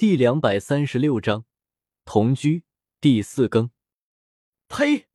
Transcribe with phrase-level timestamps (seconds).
[0.00, 1.44] 第两百三十六章
[2.06, 2.64] 同居
[3.02, 3.70] 第四更。
[4.66, 5.08] 呸！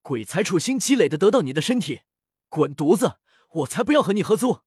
[0.00, 2.00] 鬼才处心积累的得到你的身体，
[2.48, 3.20] 滚犊子！
[3.50, 4.62] 我才不要和你合租！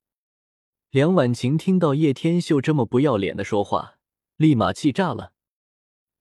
[0.91, 3.97] 梁婉晴听到叶天秀这么不要脸的说话，
[4.38, 5.33] 立马气炸了。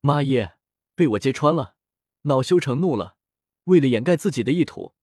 [0.01, 0.57] 妈耶，
[0.97, 1.77] 被我揭穿了，
[2.23, 3.17] 恼羞成怒了。
[3.67, 4.97] 为了掩盖自己的意图，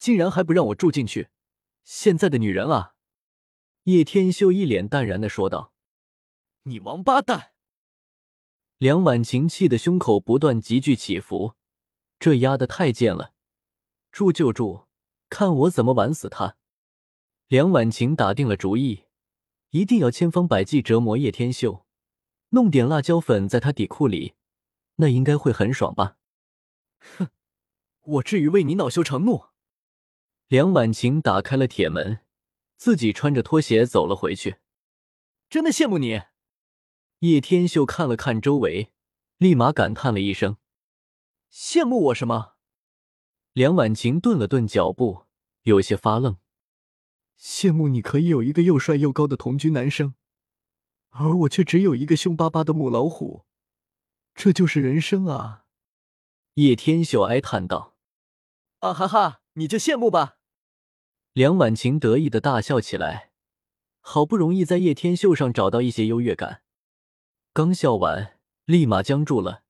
[0.00, 1.28] 竟然还不让我住进去。
[1.84, 2.94] 现在的女人啊！
[3.84, 5.72] 叶天秀一脸淡然的说道
[6.66, 7.50] ：“你王八蛋！”
[8.82, 11.54] 梁婉晴气得胸口不断急剧起伏，
[12.18, 13.32] 这丫的太贱了！
[14.10, 14.88] 住就住，
[15.28, 16.56] 看我怎么玩死他！
[17.46, 19.04] 梁婉晴打定了主意，
[19.70, 21.86] 一定要千方百计折磨叶天秀，
[22.48, 24.34] 弄点辣椒粉在他底裤里，
[24.96, 26.16] 那应该会很爽吧？
[26.98, 27.28] 哼，
[28.00, 29.44] 我至于为你恼羞成怒？
[30.48, 32.18] 梁婉晴打开了铁门，
[32.76, 34.56] 自己穿着拖鞋走了回去。
[35.48, 36.22] 真的羡慕你。
[37.22, 38.90] 叶天秀看了看周围，
[39.36, 40.56] 立马感叹了一声
[41.54, 42.54] ：“羡慕我什么？”
[43.54, 45.26] 梁婉晴顿了顿脚步，
[45.62, 46.38] 有些发愣
[47.38, 50.16] ：“羡慕你可以有一个又帅又高的同居男生，
[51.10, 53.44] 而我却只有一个凶巴巴的母老虎，
[54.34, 55.66] 这就是人生啊！”
[56.54, 57.94] 叶天秀哀叹道
[58.80, 60.38] ：“啊哈哈，你就羡慕吧！”
[61.34, 63.30] 梁婉晴得意的大笑起来，
[64.00, 66.64] 好不容易在叶天秀上找到一些优越感。
[67.54, 69.62] 刚笑完，立马僵住了。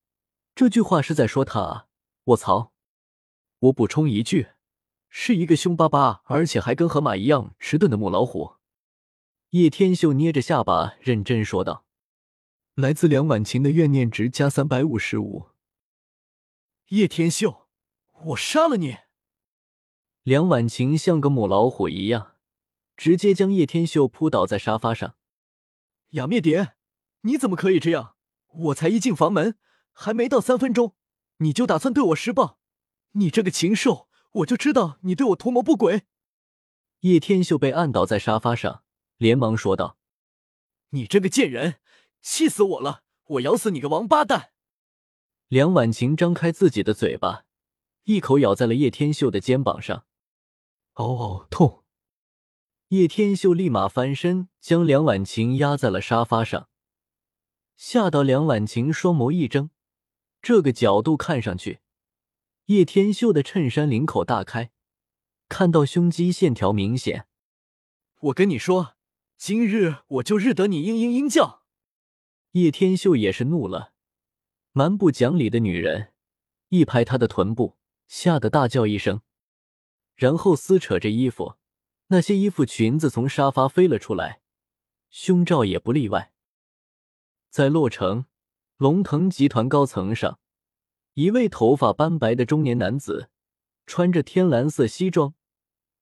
[0.54, 1.88] 这句话是在说他啊！
[2.22, 2.72] 我操！
[3.58, 4.50] 我补充一句，
[5.08, 8.54] 是一个凶巴巴而且还跟河马一样迟钝的母老虎。
[9.50, 11.84] 叶天秀捏着下巴认真说道
[12.76, 15.48] ：“来自梁婉晴的怨念值加三百五十五。”
[16.90, 17.66] 叶天秀，
[18.26, 18.98] 我杀了你！
[20.22, 22.36] 梁婉晴像个母老虎一样，
[22.96, 25.16] 直接将叶天秀扑倒在沙发上。
[26.10, 26.74] 雅灭蝶。
[27.22, 28.14] 你怎么可以这样？
[28.54, 29.56] 我才一进房门，
[29.92, 30.94] 还没到三分钟，
[31.38, 32.58] 你就打算对我施暴？
[33.12, 36.02] 你这个禽兽，我就知道你对我图谋不轨！
[37.00, 38.84] 叶天秀被按倒在沙发上，
[39.16, 39.98] 连忙说道
[40.90, 41.76] ：“你这个贱人，
[42.20, 43.02] 气死我了！
[43.24, 44.52] 我咬死你个王八蛋！”
[45.48, 47.44] 梁婉晴张开自己的嘴巴，
[48.04, 50.06] 一口咬在了叶天秀的肩膀上。
[50.94, 51.84] 嗷嗷痛！
[52.88, 56.68] 叶天秀立马翻身，将梁婉晴压在了沙发上。
[57.84, 59.68] 吓到梁婉晴双眸一睁，
[60.40, 61.80] 这个角度看上去，
[62.66, 64.70] 叶天秀的衬衫领口大开，
[65.48, 67.26] 看到胸肌线条明显。
[68.20, 68.94] 我跟你说，
[69.36, 71.64] 今日我就日得你嘤嘤嘤叫！
[72.52, 73.92] 叶天秀也是怒了，
[74.70, 76.12] 蛮不讲理的女人，
[76.68, 77.76] 一拍他的臀部，
[78.06, 79.22] 吓得大叫一声，
[80.14, 81.56] 然后撕扯着衣服，
[82.06, 84.40] 那些衣服裙子从沙发飞了出来，
[85.10, 86.31] 胸罩也不例外。
[87.52, 88.24] 在洛城
[88.78, 90.38] 龙腾集团高层上，
[91.12, 93.28] 一位头发斑白的中年男子，
[93.84, 95.34] 穿着天蓝色西装，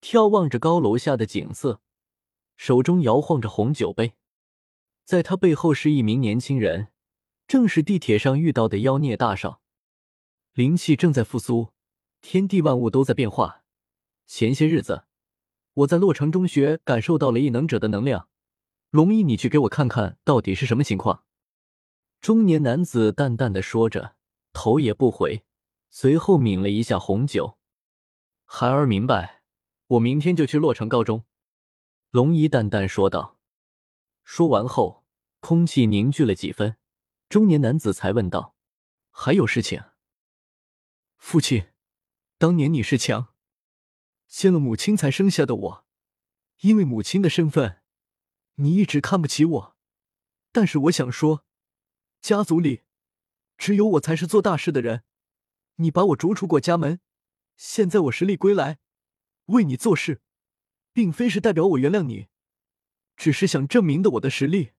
[0.00, 1.81] 眺望着高楼下的景色，
[2.56, 4.15] 手中摇晃着红酒杯。
[5.05, 6.93] 在他背后是一名年轻人，
[7.49, 9.61] 正是地铁上遇到的妖孽大少。
[10.53, 11.71] 灵气正在复苏，
[12.21, 13.65] 天地万物都在变化。
[14.28, 15.03] 前些日子，
[15.75, 18.28] 我在洛城中学感受到了异能者的能量。
[18.91, 21.25] 龙一，你去给我看看到底是什么情况。
[22.20, 24.14] 中年男子淡淡的说着，
[24.53, 25.47] 头也不回，
[25.88, 27.56] 随后抿了一下红酒。
[28.44, 29.42] 孩儿明白，
[29.86, 31.25] 我明天就去洛城高中。
[32.10, 33.38] 龙一淡淡说道。
[34.22, 35.06] 说完后，
[35.41, 36.76] 空气凝聚了几分。
[37.31, 38.54] 中年男子才问道
[39.10, 39.82] ：“还有事情？”
[41.16, 41.69] 父亲，
[42.37, 43.28] 当年你是强，
[44.28, 45.87] 欠了母亲才生下的我，
[46.60, 47.81] 因为母亲的身份，
[48.56, 49.76] 你一直看不起我。
[50.52, 51.47] 但是我想说。
[52.20, 52.82] 家族里，
[53.56, 55.04] 只有我才是做大事的人。
[55.76, 57.00] 你把我逐出过家门，
[57.56, 58.78] 现在我实力归来，
[59.47, 60.20] 为你做事，
[60.92, 62.28] 并非是代表我原谅你，
[63.16, 64.72] 只是想证明的我的实力，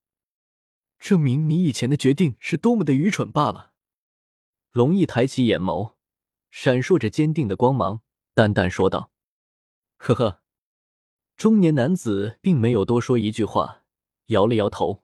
[0.99, 3.73] 证明你以前的决定是多么的愚蠢罢了。
[4.71, 5.95] 龙毅抬起眼眸，
[6.51, 8.01] 闪烁着坚定的光芒，
[8.35, 9.11] 淡淡说道
[9.97, 10.43] ：“呵呵。”
[11.35, 13.83] 中年男子并没有多说一句话，
[14.27, 15.00] 摇了摇头。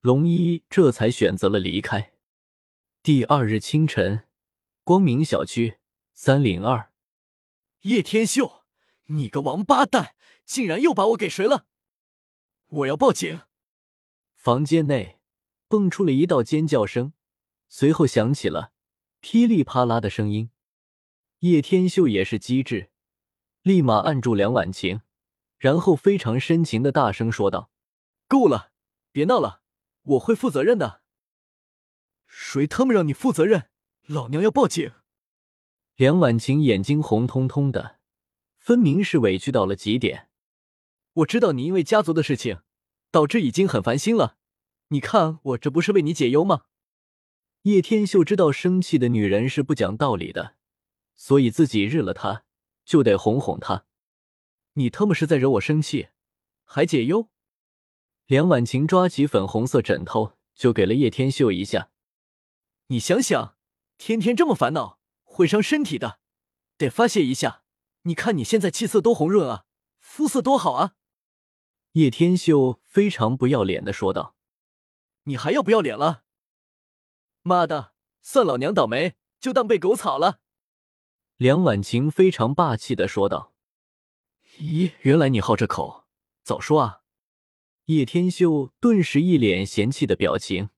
[0.00, 2.12] 龙一这才选择了离开。
[3.02, 4.24] 第二日清晨，
[4.84, 5.78] 光明小区
[6.12, 6.92] 三零二，
[7.82, 8.64] 叶天秀，
[9.06, 10.14] 你个王八蛋，
[10.44, 11.66] 竟然又把我给谁了？
[12.68, 13.40] 我要报警！
[14.34, 15.18] 房间内
[15.68, 17.12] 蹦出了一道尖叫声，
[17.68, 18.72] 随后响起了
[19.20, 20.50] 噼里啪啦的声音。
[21.40, 22.90] 叶天秀也是机智，
[23.62, 25.00] 立马按住梁婉晴，
[25.58, 27.70] 然后非常深情的大声说道
[28.28, 28.70] ：“够了，
[29.10, 29.62] 别闹了。”
[30.06, 31.02] 我会负责任的。
[32.26, 33.70] 谁他妈让你负责任？
[34.06, 34.92] 老娘要报警！
[35.96, 37.98] 梁婉晴眼睛红彤彤的，
[38.58, 40.28] 分明是委屈到了极点。
[41.14, 42.60] 我知道你因为家族的事情，
[43.10, 44.36] 导致已经很烦心了。
[44.88, 46.66] 你看我这不是为你解忧吗？
[47.62, 50.56] 叶天秀知道生气的女人是不讲道理的，
[51.14, 52.44] 所以自己日了她，
[52.84, 53.86] 就得哄哄她。
[54.74, 56.10] 你他妈是在惹我生气，
[56.64, 57.30] 还解忧？
[58.26, 61.90] 梁婉晴抓起粉红色枕头就给了叶天秀一下。
[62.88, 63.56] 你想想，
[63.98, 66.18] 天天这么烦恼会伤身体的，
[66.76, 67.62] 得发泄一下。
[68.02, 69.64] 你看你现在气色多红润啊，
[70.00, 70.94] 肤色多好啊！
[71.92, 74.34] 叶天秀非常不要脸的说道
[75.24, 76.24] ：“你还要不要脸了？
[77.42, 80.40] 妈的，算老娘倒霉，就当被狗草了。”
[81.38, 83.54] 梁婉晴非常霸气的说道
[84.58, 86.06] ：“咦，原来你好这口，
[86.42, 87.02] 早说啊！”
[87.86, 90.70] 叶天秀顿时一脸嫌弃的表情。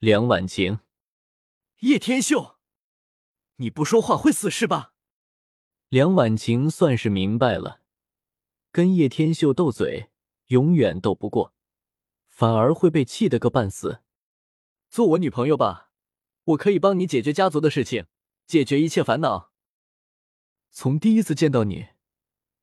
[0.00, 0.80] 梁婉晴，
[1.78, 2.56] 叶天秀，
[3.56, 4.94] 你不说话会死是吧？
[5.88, 7.82] 梁婉晴算是明白了，
[8.72, 10.10] 跟叶天秀斗嘴。
[10.48, 11.54] 永远斗不过，
[12.26, 14.00] 反而会被气得个半死。
[14.88, 15.92] 做我女朋友吧，
[16.44, 18.06] 我可以帮你解决家族的事情，
[18.46, 19.52] 解决一切烦恼。
[20.70, 21.88] 从第一次见到你，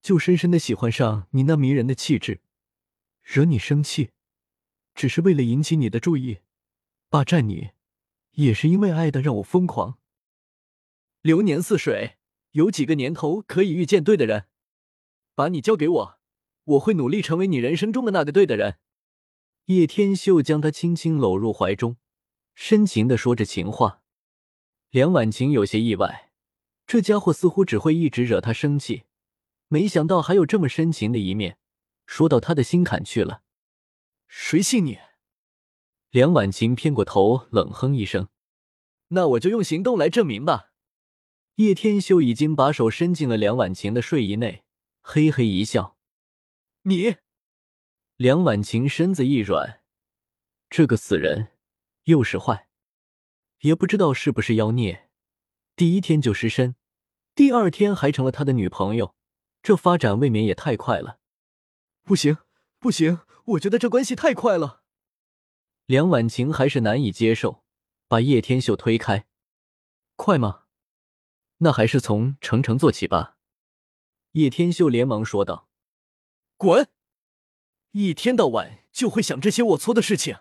[0.01, 2.42] 就深深的喜欢上你那迷人的气质。
[3.25, 4.12] 惹你生气，
[4.94, 6.42] 只是为了引起你的注意；
[7.10, 7.72] 霸占你，
[8.33, 9.98] 也是因为爱的让我疯狂。
[11.22, 12.18] 流年似水，
[12.51, 14.45] 有几个年头可以遇见对的人？
[15.33, 16.19] 把你交给我。
[16.66, 18.77] 我会努力成为你人生中的那个对的人。
[19.66, 21.98] 叶天秀将他轻轻搂入怀中，
[22.54, 24.01] 深情的说着情话。
[24.92, 26.31] 梁婉晴有些意外，
[26.88, 29.04] 这家伙似乎只会一直惹她生气，
[29.68, 31.57] 没想到还有这么深情的一面，
[32.06, 33.42] 说到他的心坎去了。
[34.28, 35.00] 谁信你？
[36.10, 38.30] 梁婉晴偏过头，冷哼一声
[39.10, 40.72] ：“那我就用行动来证明吧。”
[41.56, 44.63] 叶天秀已经把手伸进了梁婉晴的睡衣内，
[45.02, 45.98] 嘿嘿一笑。
[46.84, 47.16] 你，
[48.18, 49.81] 梁婉晴身子一软，
[50.69, 51.54] 这个死人
[52.04, 52.68] 又是坏，
[53.62, 55.10] 也不知道是不是妖孽。
[55.75, 56.75] 第一天就失身，
[57.34, 59.16] 第二天还成了他的女朋友，
[59.63, 61.19] 这发展未免也太快了。
[62.06, 62.38] 不行，
[62.78, 64.84] 不行，我觉得这关系太快了。
[65.88, 67.63] 梁婉晴还是难以接受，
[68.07, 69.28] 把叶天秀推开。
[70.16, 70.66] 快吗？
[71.57, 73.40] 那还是从程程做起吧。
[74.34, 75.68] 叶天秀连忙说道。
[76.57, 76.88] 滚！
[77.92, 80.38] 一天到晚就会想这些龌龊的事情。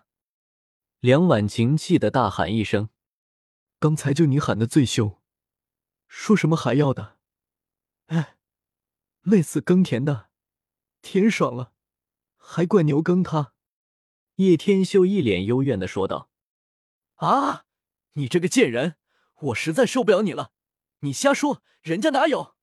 [1.01, 2.91] 梁婉晴气得大喊一声
[3.81, 5.19] ：“刚才就你喊的最凶，
[6.09, 7.17] 说什么还要的？
[8.09, 8.37] 哎，
[9.23, 10.29] 累死耕田的，
[11.05, 11.73] 挺爽了，
[12.37, 13.53] 还怪牛耕他。”
[14.37, 16.31] 叶天秀一脸幽怨的说道
[17.17, 17.67] ：“啊，
[18.15, 18.97] 你这个贱人，
[19.43, 20.51] 我实在受不了你了！
[21.01, 22.55] 你瞎说，人家哪有？”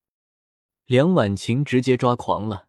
[0.87, 2.67] 梁婉晴直接抓狂了。